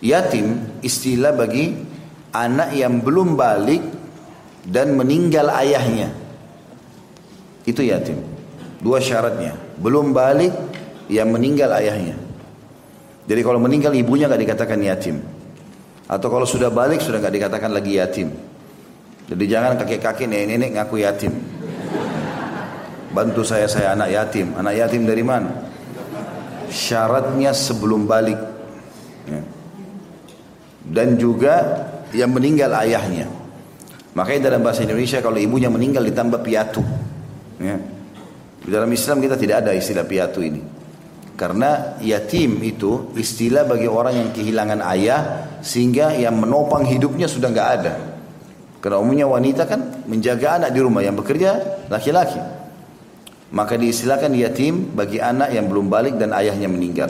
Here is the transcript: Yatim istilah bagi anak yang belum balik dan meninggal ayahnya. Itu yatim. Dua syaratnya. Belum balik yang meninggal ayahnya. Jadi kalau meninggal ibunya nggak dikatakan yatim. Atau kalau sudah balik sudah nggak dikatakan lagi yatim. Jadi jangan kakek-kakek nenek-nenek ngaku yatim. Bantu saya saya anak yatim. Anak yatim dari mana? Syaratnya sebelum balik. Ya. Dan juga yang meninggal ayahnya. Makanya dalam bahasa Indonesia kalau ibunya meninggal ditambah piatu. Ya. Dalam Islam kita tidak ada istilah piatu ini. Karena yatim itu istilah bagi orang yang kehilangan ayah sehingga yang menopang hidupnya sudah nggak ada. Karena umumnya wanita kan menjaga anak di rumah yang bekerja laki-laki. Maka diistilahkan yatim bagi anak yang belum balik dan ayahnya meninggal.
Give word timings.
Yatim 0.00 0.80
istilah 0.80 1.36
bagi 1.36 1.76
anak 2.32 2.72
yang 2.72 3.04
belum 3.04 3.36
balik 3.36 3.82
dan 4.64 4.96
meninggal 4.96 5.52
ayahnya. 5.52 6.08
Itu 7.68 7.84
yatim. 7.84 8.16
Dua 8.80 8.96
syaratnya. 8.96 9.52
Belum 9.76 10.16
balik 10.16 10.52
yang 11.12 11.28
meninggal 11.28 11.68
ayahnya. 11.76 12.16
Jadi 13.28 13.40
kalau 13.44 13.60
meninggal 13.60 13.92
ibunya 13.92 14.24
nggak 14.24 14.42
dikatakan 14.42 14.80
yatim. 14.80 15.20
Atau 16.10 16.32
kalau 16.32 16.48
sudah 16.48 16.72
balik 16.72 17.04
sudah 17.04 17.20
nggak 17.20 17.36
dikatakan 17.36 17.70
lagi 17.70 18.00
yatim. 18.00 18.32
Jadi 19.30 19.44
jangan 19.46 19.78
kakek-kakek 19.78 20.26
nenek-nenek 20.26 20.80
ngaku 20.80 21.04
yatim. 21.04 21.30
Bantu 23.14 23.42
saya 23.46 23.68
saya 23.70 23.94
anak 23.94 24.10
yatim. 24.10 24.56
Anak 24.58 24.74
yatim 24.74 25.06
dari 25.06 25.22
mana? 25.22 25.50
Syaratnya 26.72 27.54
sebelum 27.54 28.08
balik. 28.08 28.38
Ya. 29.28 29.59
Dan 30.80 31.20
juga 31.20 31.86
yang 32.16 32.32
meninggal 32.32 32.72
ayahnya. 32.80 33.28
Makanya 34.14 34.50
dalam 34.50 34.60
bahasa 34.66 34.82
Indonesia 34.82 35.22
kalau 35.22 35.38
ibunya 35.38 35.70
meninggal 35.70 36.02
ditambah 36.02 36.40
piatu. 36.42 36.82
Ya. 37.62 37.78
Dalam 38.66 38.90
Islam 38.90 39.22
kita 39.22 39.38
tidak 39.38 39.66
ada 39.66 39.72
istilah 39.72 40.04
piatu 40.04 40.42
ini. 40.42 40.60
Karena 41.38 41.96
yatim 42.04 42.60
itu 42.60 43.16
istilah 43.16 43.64
bagi 43.64 43.88
orang 43.88 44.12
yang 44.12 44.28
kehilangan 44.28 44.80
ayah 44.92 45.20
sehingga 45.64 46.12
yang 46.12 46.36
menopang 46.36 46.84
hidupnya 46.84 47.24
sudah 47.24 47.48
nggak 47.48 47.70
ada. 47.80 47.94
Karena 48.80 49.00
umumnya 49.00 49.24
wanita 49.24 49.64
kan 49.64 50.04
menjaga 50.04 50.60
anak 50.60 50.76
di 50.76 50.80
rumah 50.84 51.00
yang 51.00 51.16
bekerja 51.16 51.84
laki-laki. 51.88 52.40
Maka 53.56 53.80
diistilahkan 53.80 54.30
yatim 54.36 54.92
bagi 54.92 55.16
anak 55.16 55.52
yang 55.56 55.64
belum 55.64 55.88
balik 55.88 56.20
dan 56.20 56.36
ayahnya 56.36 56.68
meninggal. 56.68 57.08